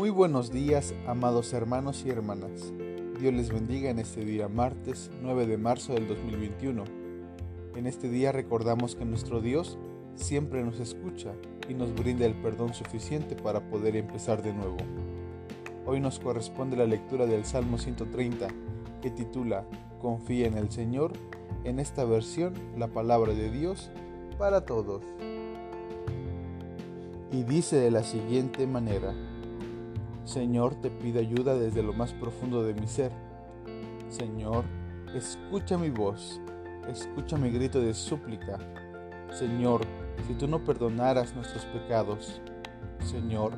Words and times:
Muy 0.00 0.08
buenos 0.08 0.50
días, 0.50 0.94
amados 1.06 1.52
hermanos 1.52 2.04
y 2.06 2.08
hermanas. 2.08 2.72
Dios 3.20 3.34
les 3.34 3.52
bendiga 3.52 3.90
en 3.90 3.98
este 3.98 4.24
día 4.24 4.48
martes 4.48 5.10
9 5.20 5.46
de 5.46 5.58
marzo 5.58 5.92
del 5.92 6.08
2021. 6.08 6.84
En 7.76 7.86
este 7.86 8.08
día 8.08 8.32
recordamos 8.32 8.96
que 8.96 9.04
nuestro 9.04 9.42
Dios 9.42 9.76
siempre 10.14 10.64
nos 10.64 10.80
escucha 10.80 11.34
y 11.68 11.74
nos 11.74 11.94
brinda 11.94 12.24
el 12.24 12.32
perdón 12.32 12.72
suficiente 12.72 13.36
para 13.36 13.68
poder 13.68 13.94
empezar 13.94 14.42
de 14.42 14.54
nuevo. 14.54 14.78
Hoy 15.84 16.00
nos 16.00 16.18
corresponde 16.18 16.78
la 16.78 16.86
lectura 16.86 17.26
del 17.26 17.44
Salmo 17.44 17.76
130 17.76 18.48
que 19.02 19.10
titula 19.10 19.66
Confía 20.00 20.46
en 20.46 20.56
el 20.56 20.70
Señor, 20.70 21.12
en 21.64 21.78
esta 21.78 22.06
versión 22.06 22.54
la 22.78 22.88
palabra 22.88 23.34
de 23.34 23.50
Dios 23.50 23.90
para 24.38 24.64
todos. 24.64 25.02
Y 27.32 27.42
dice 27.42 27.76
de 27.76 27.90
la 27.90 28.02
siguiente 28.02 28.66
manera, 28.66 29.14
Señor, 30.24 30.74
te 30.76 30.90
pido 30.90 31.20
ayuda 31.20 31.54
desde 31.54 31.82
lo 31.82 31.92
más 31.92 32.12
profundo 32.12 32.62
de 32.62 32.74
mi 32.74 32.86
ser. 32.86 33.12
Señor, 34.08 34.64
escucha 35.14 35.78
mi 35.78 35.90
voz, 35.90 36.40
escucha 36.88 37.36
mi 37.36 37.50
grito 37.50 37.80
de 37.80 37.94
súplica. 37.94 38.58
Señor, 39.32 39.80
si 40.26 40.34
tú 40.34 40.46
no 40.46 40.64
perdonaras 40.64 41.34
nuestros 41.34 41.64
pecados, 41.66 42.40
Señor, 43.00 43.52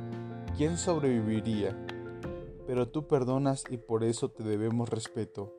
¿quién 0.57 0.77
sobreviviría? 0.79 1.77
Pero 2.67 2.89
tú 2.89 3.07
perdonas 3.07 3.65
y 3.69 3.77
por 3.77 4.05
eso 4.05 4.31
te 4.31 4.45
debemos 4.45 4.89
respeto. 4.89 5.55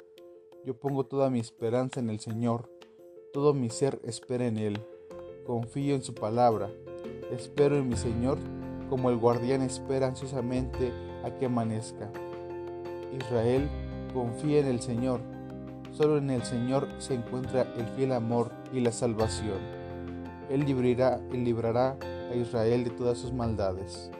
Yo 0.65 0.79
pongo 0.79 1.05
toda 1.05 1.29
mi 1.29 1.39
esperanza 1.39 1.99
en 1.99 2.09
el 2.09 2.19
Señor, 2.19 2.69
todo 3.33 3.53
mi 3.53 3.69
ser 3.69 3.99
espera 4.03 4.47
en 4.47 4.57
Él. 4.57 4.79
Confío 5.45 5.95
en 5.95 6.03
su 6.03 6.13
palabra, 6.13 6.71
espero 7.31 7.77
en 7.77 7.89
mi 7.89 7.97
Señor 7.97 8.37
como 8.89 9.09
el 9.09 9.17
guardián 9.17 9.61
espera 9.61 10.07
ansiosamente 10.07 10.91
a 11.23 11.31
que 11.31 11.45
amanezca. 11.45 12.09
Israel 13.17 13.69
confía 14.13 14.59
en 14.59 14.67
el 14.67 14.81
Señor, 14.81 15.21
solo 15.91 16.17
en 16.17 16.29
el 16.29 16.43
Señor 16.43 16.87
se 16.97 17.15
encuentra 17.15 17.73
el 17.77 17.87
fiel 17.95 18.11
amor 18.11 18.51
y 18.73 18.79
la 18.79 18.91
salvación. 18.91 19.59
Él 20.49 20.65
librará, 20.65 21.19
él 21.31 21.43
librará 21.43 21.97
a 22.31 22.35
Israel 22.35 22.83
de 22.83 22.89
todas 22.91 23.17
sus 23.17 23.33
maldades. 23.33 24.11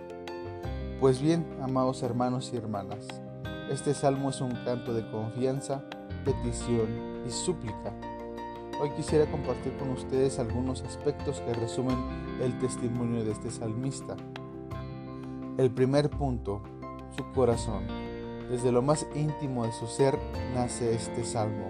Pues 0.99 1.21
bien, 1.21 1.45
amados 1.61 2.03
hermanos 2.03 2.51
y 2.53 2.57
hermanas, 2.57 3.07
este 3.69 3.93
salmo 3.93 4.29
es 4.29 4.41
un 4.41 4.51
canto 4.63 4.93
de 4.93 5.09
confianza, 5.09 5.83
petición 6.23 7.23
y 7.27 7.31
súplica 7.31 7.93
Hoy 8.83 8.89
quisiera 8.89 9.25
compartir 9.29 9.71
con 9.77 9.91
ustedes 9.91 10.39
algunos 10.39 10.81
aspectos 10.81 11.39
que 11.41 11.53
resumen 11.53 11.95
el 12.41 12.57
testimonio 12.59 13.23
de 13.23 13.31
este 13.31 13.49
salmista. 13.49 14.17
El 15.55 15.69
primer 15.69 16.09
punto, 16.09 16.63
su 17.15 17.31
corazón. 17.31 17.85
Desde 18.49 18.71
lo 18.71 18.81
más 18.81 19.05
íntimo 19.13 19.65
de 19.65 19.71
su 19.71 19.85
ser 19.85 20.17
nace 20.55 20.95
este 20.95 21.23
salmo. 21.23 21.69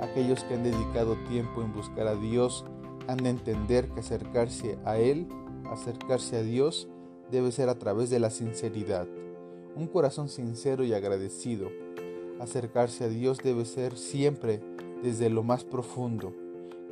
Aquellos 0.00 0.44
que 0.44 0.54
han 0.54 0.62
dedicado 0.62 1.16
tiempo 1.28 1.60
en 1.60 1.72
buscar 1.72 2.06
a 2.06 2.14
Dios 2.14 2.64
han 3.08 3.16
de 3.16 3.30
entender 3.30 3.88
que 3.88 3.98
acercarse 3.98 4.78
a 4.84 4.98
Él, 4.98 5.26
acercarse 5.72 6.36
a 6.36 6.42
Dios, 6.42 6.88
debe 7.32 7.50
ser 7.50 7.68
a 7.68 7.80
través 7.80 8.10
de 8.10 8.20
la 8.20 8.30
sinceridad. 8.30 9.08
Un 9.74 9.88
corazón 9.88 10.28
sincero 10.28 10.84
y 10.84 10.94
agradecido. 10.94 11.68
Acercarse 12.38 13.06
a 13.06 13.08
Dios 13.08 13.38
debe 13.42 13.64
ser 13.64 13.98
siempre 13.98 14.60
desde 15.02 15.30
lo 15.30 15.42
más 15.42 15.64
profundo, 15.64 16.32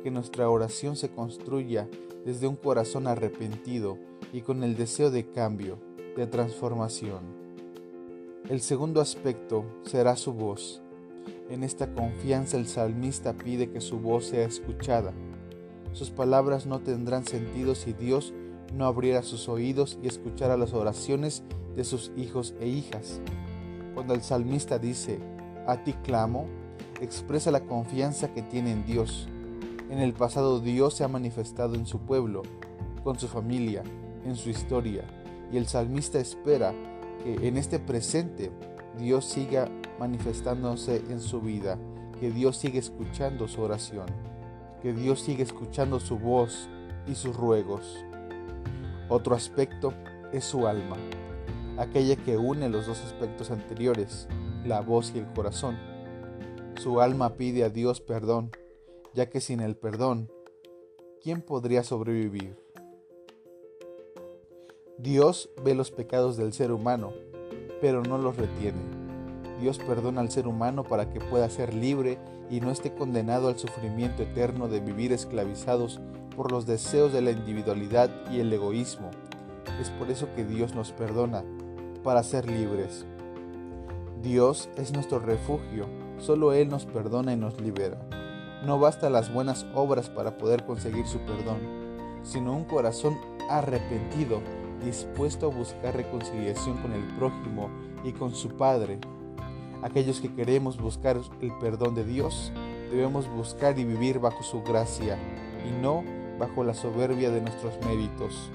que 0.03 0.11
nuestra 0.11 0.49
oración 0.49 0.97
se 0.97 1.07
construya 1.07 1.87
desde 2.25 2.47
un 2.47 2.57
corazón 2.57 3.07
arrepentido 3.07 3.97
y 4.33 4.41
con 4.41 4.63
el 4.63 4.75
deseo 4.75 5.11
de 5.11 5.25
cambio, 5.31 5.79
de 6.15 6.27
transformación. 6.27 7.19
El 8.49 8.61
segundo 8.61 9.01
aspecto 9.01 9.65
será 9.83 10.15
su 10.15 10.33
voz. 10.33 10.81
En 11.49 11.63
esta 11.63 11.93
confianza 11.93 12.57
el 12.57 12.67
salmista 12.67 13.33
pide 13.33 13.69
que 13.69 13.81
su 13.81 13.99
voz 13.99 14.25
sea 14.25 14.45
escuchada. 14.45 15.13
Sus 15.93 16.09
palabras 16.09 16.65
no 16.65 16.79
tendrán 16.79 17.25
sentido 17.25 17.75
si 17.75 17.93
Dios 17.93 18.33
no 18.75 18.85
abriera 18.85 19.23
sus 19.23 19.49
oídos 19.49 19.97
y 20.03 20.07
escuchara 20.07 20.57
las 20.57 20.73
oraciones 20.73 21.43
de 21.75 21.83
sus 21.83 22.11
hijos 22.17 22.53
e 22.59 22.67
hijas. 22.67 23.19
Cuando 23.93 24.13
el 24.13 24.21
salmista 24.21 24.79
dice, 24.79 25.19
a 25.67 25.83
ti 25.83 25.93
clamo, 26.03 26.45
expresa 27.01 27.51
la 27.51 27.61
confianza 27.61 28.33
que 28.33 28.41
tiene 28.41 28.71
en 28.71 28.85
Dios. 28.85 29.27
En 29.89 29.99
el 29.99 30.13
pasado 30.13 30.59
Dios 30.59 30.93
se 30.93 31.03
ha 31.03 31.07
manifestado 31.07 31.75
en 31.75 31.85
su 31.85 31.99
pueblo, 31.99 32.43
con 33.03 33.19
su 33.19 33.27
familia, 33.27 33.83
en 34.25 34.35
su 34.35 34.49
historia, 34.49 35.03
y 35.51 35.57
el 35.57 35.67
salmista 35.67 36.19
espera 36.19 36.73
que 37.23 37.47
en 37.47 37.57
este 37.57 37.79
presente 37.79 38.51
Dios 38.97 39.25
siga 39.25 39.69
manifestándose 39.99 41.03
en 41.09 41.19
su 41.19 41.41
vida, 41.41 41.77
que 42.19 42.31
Dios 42.31 42.57
siga 42.57 42.79
escuchando 42.79 43.47
su 43.47 43.61
oración, 43.61 44.05
que 44.81 44.93
Dios 44.93 45.21
siga 45.21 45.43
escuchando 45.43 45.99
su 45.99 46.17
voz 46.17 46.69
y 47.07 47.15
sus 47.15 47.35
ruegos. 47.35 48.05
Otro 49.09 49.35
aspecto 49.35 49.93
es 50.31 50.45
su 50.45 50.67
alma, 50.67 50.97
aquella 51.77 52.15
que 52.15 52.37
une 52.37 52.69
los 52.69 52.87
dos 52.87 53.01
aspectos 53.03 53.51
anteriores, 53.51 54.27
la 54.65 54.81
voz 54.81 55.13
y 55.15 55.19
el 55.19 55.27
corazón. 55.33 55.77
Su 56.77 57.01
alma 57.01 57.35
pide 57.35 57.63
a 57.63 57.69
Dios 57.69 58.01
perdón, 58.01 58.51
ya 59.13 59.29
que 59.29 59.41
sin 59.41 59.59
el 59.59 59.75
perdón, 59.75 60.31
¿quién 61.21 61.41
podría 61.41 61.83
sobrevivir? 61.83 62.57
Dios 65.01 65.49
ve 65.63 65.75
los 65.75 65.91
pecados 65.91 66.37
del 66.37 66.53
ser 66.53 66.71
humano, 66.71 67.13
pero 67.81 68.03
no 68.03 68.17
los 68.17 68.37
retiene. 68.37 68.81
Dios 69.59 69.79
perdona 69.79 70.21
al 70.21 70.31
ser 70.31 70.47
humano 70.47 70.83
para 70.83 71.11
que 71.11 71.19
pueda 71.19 71.49
ser 71.49 71.73
libre 71.73 72.17
y 72.49 72.61
no 72.61 72.71
esté 72.71 72.93
condenado 72.93 73.47
al 73.47 73.57
sufrimiento 73.57 74.23
eterno 74.23 74.67
de 74.67 74.79
vivir 74.79 75.11
esclavizados 75.11 75.99
por 76.35 76.51
los 76.51 76.65
deseos 76.65 77.13
de 77.13 77.21
la 77.21 77.31
individualidad 77.31 78.09
y 78.31 78.39
el 78.39 78.51
egoísmo. 78.51 79.09
Es 79.81 79.89
por 79.91 80.09
eso 80.11 80.27
que 80.35 80.45
Dios 80.45 80.75
nos 80.75 80.91
perdona, 80.91 81.43
para 82.03 82.23
ser 82.23 82.49
libres. 82.49 83.05
Dios 84.21 84.69
es 84.77 84.93
nuestro 84.93 85.19
refugio 85.19 85.85
Solo 86.19 86.51
Él 86.51 86.67
nos 86.67 86.85
perdona 86.85 87.31
y 87.31 87.37
nos 87.37 87.59
libera. 87.61 87.97
No 88.65 88.77
basta 88.77 89.09
las 89.09 89.33
buenas 89.33 89.65
obras 89.73 90.09
para 90.09 90.37
poder 90.37 90.65
conseguir 90.65 91.07
su 91.07 91.19
perdón, 91.19 91.59
sino 92.23 92.53
un 92.53 92.65
corazón 92.65 93.17
arrepentido, 93.49 94.41
dispuesto 94.79 95.47
a 95.47 95.55
buscar 95.55 95.95
reconciliación 95.95 96.77
con 96.77 96.93
el 96.93 97.03
prójimo 97.17 97.69
y 98.03 98.13
con 98.13 98.33
su 98.33 98.49
Padre. 98.49 98.99
Aquellos 99.81 100.19
que 100.19 100.33
queremos 100.33 100.79
buscar 100.79 101.17
el 101.41 101.57
perdón 101.59 101.95
de 101.95 102.03
Dios, 102.03 102.51
debemos 102.91 103.29
buscar 103.29 103.77
y 103.79 103.85
vivir 103.85 104.19
bajo 104.19 104.43
su 104.43 104.61
gracia 104.63 105.17
y 105.67 105.81
no 105.81 106.03
bajo 106.37 106.63
la 106.63 106.73
soberbia 106.73 107.29
de 107.29 107.41
nuestros 107.41 107.73
méritos. 107.85 108.51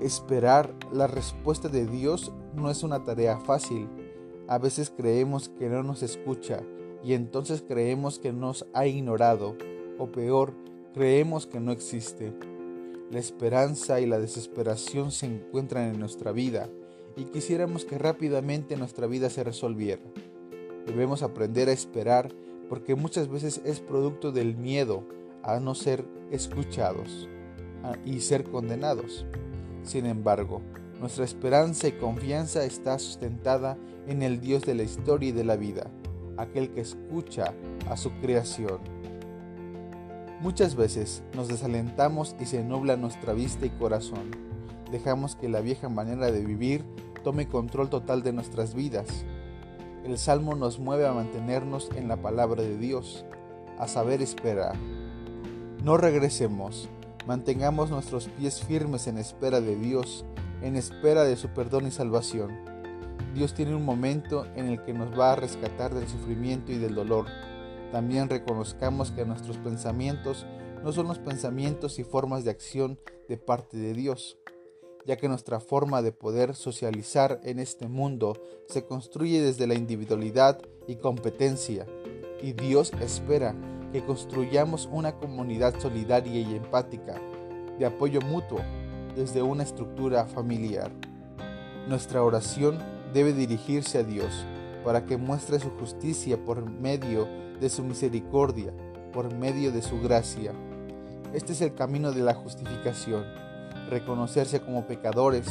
Esperar 0.00 0.74
la 0.92 1.06
respuesta 1.06 1.68
de 1.68 1.86
Dios 1.86 2.32
no 2.54 2.70
es 2.70 2.82
una 2.82 3.04
tarea 3.04 3.38
fácil, 3.38 3.88
a 4.48 4.58
veces 4.58 4.92
creemos 4.94 5.48
que 5.48 5.68
no 5.68 5.82
nos 5.82 6.02
escucha 6.02 6.62
y 7.04 7.14
entonces 7.14 7.64
creemos 7.66 8.18
que 8.18 8.32
nos 8.32 8.66
ha 8.74 8.86
ignorado 8.86 9.56
o 9.98 10.06
peor, 10.06 10.54
creemos 10.94 11.46
que 11.46 11.60
no 11.60 11.72
existe. 11.72 12.32
La 13.12 13.18
esperanza 13.18 14.00
y 14.00 14.06
la 14.06 14.18
desesperación 14.18 15.12
se 15.12 15.26
encuentran 15.26 15.84
en 15.84 16.00
nuestra 16.00 16.32
vida 16.32 16.70
y 17.14 17.24
quisiéramos 17.24 17.84
que 17.84 17.98
rápidamente 17.98 18.74
nuestra 18.78 19.06
vida 19.06 19.28
se 19.28 19.44
resolviera. 19.44 20.00
Debemos 20.86 21.22
aprender 21.22 21.68
a 21.68 21.72
esperar 21.72 22.32
porque 22.70 22.94
muchas 22.94 23.28
veces 23.28 23.60
es 23.66 23.80
producto 23.80 24.32
del 24.32 24.56
miedo 24.56 25.04
a 25.42 25.60
no 25.60 25.74
ser 25.74 26.06
escuchados 26.30 27.28
y 28.06 28.20
ser 28.20 28.44
condenados. 28.44 29.26
Sin 29.82 30.06
embargo, 30.06 30.62
nuestra 30.98 31.26
esperanza 31.26 31.88
y 31.88 31.92
confianza 31.92 32.64
está 32.64 32.98
sustentada 32.98 33.76
en 34.06 34.22
el 34.22 34.40
Dios 34.40 34.62
de 34.62 34.74
la 34.74 34.84
historia 34.84 35.28
y 35.28 35.32
de 35.32 35.44
la 35.44 35.56
vida, 35.56 35.90
aquel 36.38 36.70
que 36.70 36.80
escucha 36.80 37.52
a 37.90 37.98
su 37.98 38.10
creación. 38.22 38.91
Muchas 40.42 40.74
veces 40.74 41.22
nos 41.34 41.48
desalentamos 41.48 42.34
y 42.40 42.46
se 42.46 42.64
nubla 42.64 42.96
nuestra 42.96 43.32
vista 43.32 43.64
y 43.64 43.70
corazón. 43.70 44.32
Dejamos 44.90 45.36
que 45.36 45.48
la 45.48 45.60
vieja 45.60 45.88
manera 45.88 46.30
de 46.30 46.44
vivir 46.44 46.84
tome 47.22 47.46
control 47.46 47.88
total 47.88 48.24
de 48.24 48.32
nuestras 48.32 48.74
vidas. 48.74 49.24
El 50.04 50.18
Salmo 50.18 50.56
nos 50.56 50.80
mueve 50.80 51.06
a 51.06 51.12
mantenernos 51.12 51.88
en 51.94 52.08
la 52.08 52.16
palabra 52.16 52.62
de 52.62 52.76
Dios, 52.76 53.24
a 53.78 53.86
saber 53.86 54.20
esperar. 54.20 54.74
No 55.84 55.96
regresemos, 55.96 56.88
mantengamos 57.26 57.90
nuestros 57.90 58.26
pies 58.26 58.62
firmes 58.64 59.06
en 59.06 59.18
espera 59.18 59.60
de 59.60 59.76
Dios 59.76 60.24
en 60.62 60.76
espera 60.76 61.24
de 61.24 61.36
su 61.36 61.48
perdón 61.48 61.86
y 61.86 61.90
salvación. 61.90 62.52
Dios 63.34 63.54
tiene 63.54 63.74
un 63.74 63.84
momento 63.84 64.46
en 64.54 64.66
el 64.66 64.82
que 64.82 64.92
nos 64.92 65.18
va 65.18 65.32
a 65.32 65.36
rescatar 65.36 65.94
del 65.94 66.08
sufrimiento 66.08 66.72
y 66.72 66.78
del 66.78 66.94
dolor. 66.94 67.26
También 67.92 68.30
reconozcamos 68.30 69.12
que 69.12 69.26
nuestros 69.26 69.58
pensamientos 69.58 70.46
no 70.82 70.92
son 70.92 71.06
los 71.08 71.18
pensamientos 71.18 71.98
y 71.98 72.04
formas 72.04 72.42
de 72.42 72.50
acción 72.50 72.98
de 73.28 73.36
parte 73.36 73.76
de 73.76 73.92
Dios. 73.92 74.38
ya 75.04 75.16
que 75.16 75.28
nuestra 75.28 75.58
forma 75.58 76.00
de 76.00 76.12
poder 76.12 76.54
socializar 76.54 77.40
en 77.42 77.58
este 77.58 77.88
mundo 77.88 78.40
se 78.68 78.84
construye 78.84 79.42
desde 79.42 79.66
la 79.66 79.74
individualidad 79.74 80.60
y 80.86 80.94
competencia, 80.94 81.88
y 82.40 82.52
Dios 82.52 82.92
espera 83.00 83.56
que 83.92 84.04
construyamos 84.04 84.88
una 84.92 85.16
comunidad 85.16 85.78
solidaria 85.80 86.40
y 86.40 86.54
empática, 86.54 87.20
de 87.80 87.84
apoyo 87.84 88.20
mutuo, 88.20 88.60
desde 89.16 89.42
una 89.42 89.64
estructura 89.64 90.24
familiar. 90.26 90.92
Nuestra 91.88 92.22
oración 92.22 92.78
debe 93.12 93.32
dirigirse 93.32 93.98
a 93.98 94.02
Dios 94.04 94.46
para 94.84 95.04
que 95.04 95.16
muestre 95.16 95.58
su 95.58 95.70
justicia 95.70 96.42
por 96.44 96.68
medio 96.68 97.26
de 97.60 97.68
su 97.68 97.84
misericordia, 97.84 98.72
por 99.12 99.32
medio 99.34 99.72
de 99.72 99.82
su 99.82 100.00
gracia. 100.00 100.52
Este 101.32 101.52
es 101.52 101.60
el 101.60 101.74
camino 101.74 102.12
de 102.12 102.22
la 102.22 102.34
justificación, 102.34 103.24
reconocerse 103.88 104.60
como 104.60 104.86
pecadores, 104.86 105.46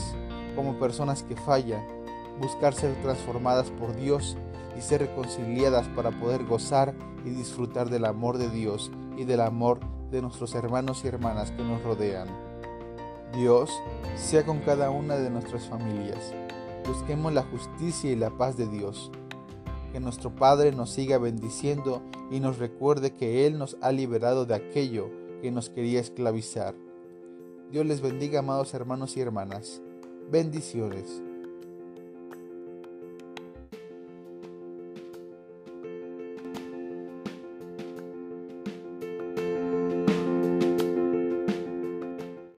como 0.55 0.77
personas 0.79 1.23
que 1.23 1.35
fallan, 1.35 1.81
buscar 2.39 2.73
ser 2.73 2.93
transformadas 3.01 3.71
por 3.71 3.95
Dios 3.95 4.37
y 4.77 4.81
ser 4.81 5.01
reconciliadas 5.01 5.87
para 5.89 6.11
poder 6.11 6.45
gozar 6.45 6.93
y 7.25 7.29
disfrutar 7.29 7.89
del 7.89 8.05
amor 8.05 8.37
de 8.37 8.49
Dios 8.49 8.91
y 9.17 9.23
del 9.23 9.41
amor 9.41 9.79
de 10.11 10.21
nuestros 10.21 10.55
hermanos 10.55 11.03
y 11.03 11.07
hermanas 11.07 11.51
que 11.51 11.63
nos 11.63 11.81
rodean. 11.83 12.27
Dios 13.33 13.71
sea 14.15 14.45
con 14.45 14.59
cada 14.59 14.89
una 14.89 15.15
de 15.15 15.29
nuestras 15.29 15.67
familias. 15.67 16.33
Busquemos 16.85 17.31
la 17.33 17.43
justicia 17.43 18.11
y 18.11 18.15
la 18.15 18.29
paz 18.31 18.57
de 18.57 18.67
Dios. 18.67 19.11
Que 19.91 19.99
nuestro 19.99 20.35
Padre 20.35 20.71
nos 20.71 20.91
siga 20.91 21.17
bendiciendo 21.17 22.01
y 22.29 22.39
nos 22.39 22.57
recuerde 22.59 23.13
que 23.15 23.45
Él 23.45 23.57
nos 23.57 23.77
ha 23.81 23.91
liberado 23.91 24.45
de 24.45 24.55
aquello 24.55 25.09
que 25.41 25.51
nos 25.51 25.69
quería 25.69 25.99
esclavizar. 25.99 26.75
Dios 27.71 27.85
les 27.85 28.01
bendiga, 28.01 28.39
amados 28.39 28.73
hermanos 28.73 29.17
y 29.17 29.21
hermanas. 29.21 29.81
Bendiciones. 30.29 31.21